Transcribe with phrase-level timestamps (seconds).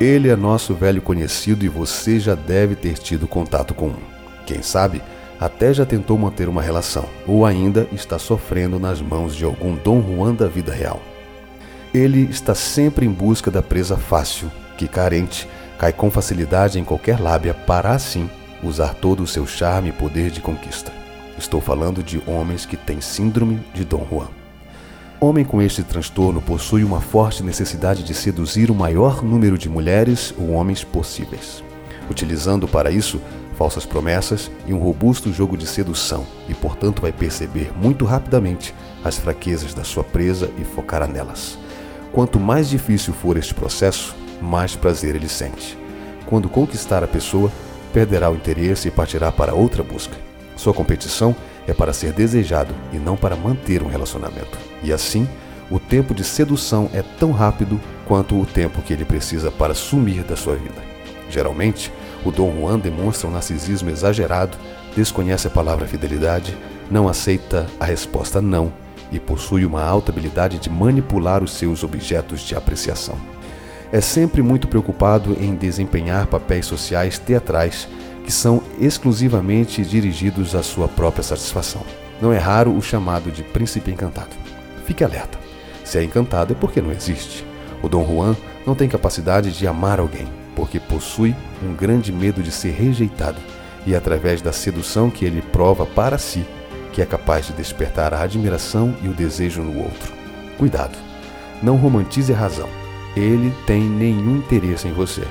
[0.00, 3.96] Ele é nosso velho conhecido e você já deve ter tido contato com um.
[4.46, 5.02] Quem sabe,
[5.40, 10.00] até já tentou manter uma relação, ou ainda está sofrendo nas mãos de algum Dom
[10.00, 11.02] Juan da vida real.
[11.92, 17.20] Ele está sempre em busca da presa fácil, que carente, cai com facilidade em qualquer
[17.20, 18.30] lábia para assim
[18.62, 20.92] usar todo o seu charme e poder de conquista.
[21.36, 24.28] Estou falando de homens que têm síndrome de Dom Juan.
[25.20, 30.32] Homem com este transtorno possui uma forte necessidade de seduzir o maior número de mulheres
[30.38, 31.64] ou homens possíveis,
[32.08, 33.20] utilizando para isso
[33.56, 38.72] falsas promessas e um robusto jogo de sedução, e portanto vai perceber muito rapidamente
[39.04, 41.58] as fraquezas da sua presa e focará nelas.
[42.12, 45.76] Quanto mais difícil for este processo, mais prazer ele sente.
[46.26, 47.50] Quando conquistar a pessoa,
[47.92, 50.16] perderá o interesse e partirá para outra busca.
[50.58, 51.36] Sua competição
[51.68, 54.58] é para ser desejado e não para manter um relacionamento.
[54.82, 55.26] E assim,
[55.70, 60.24] o tempo de sedução é tão rápido quanto o tempo que ele precisa para sumir
[60.24, 60.82] da sua vida.
[61.30, 61.92] Geralmente,
[62.24, 64.58] o Dom Juan demonstra um narcisismo exagerado,
[64.96, 66.56] desconhece a palavra fidelidade,
[66.90, 68.72] não aceita a resposta não
[69.12, 73.16] e possui uma alta habilidade de manipular os seus objetos de apreciação.
[73.92, 77.88] É sempre muito preocupado em desempenhar papéis sociais teatrais
[78.28, 81.80] que são exclusivamente dirigidos à sua própria satisfação.
[82.20, 84.36] Não é raro o chamado de príncipe encantado.
[84.84, 85.38] Fique alerta.
[85.82, 87.42] Se é encantado é porque não existe.
[87.82, 92.52] O Dom Juan não tem capacidade de amar alguém, porque possui um grande medo de
[92.52, 93.38] ser rejeitado,
[93.86, 96.44] e é através da sedução que ele prova para si
[96.92, 100.12] que é capaz de despertar a admiração e o desejo no outro.
[100.58, 100.98] Cuidado,
[101.62, 102.68] não romantize a razão.
[103.16, 105.22] Ele tem nenhum interesse em você,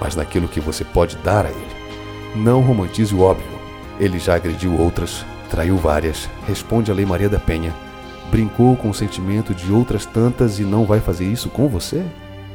[0.00, 1.79] mas naquilo que você pode dar a ele.
[2.34, 3.58] Não romantize o óbvio.
[3.98, 7.74] Ele já agrediu outras, traiu várias, responde a Lei Maria da Penha,
[8.30, 12.04] brincou com o sentimento de outras tantas e não vai fazer isso com você?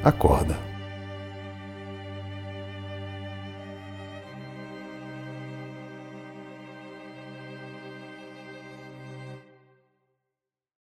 [0.04, 0.75] Acorda.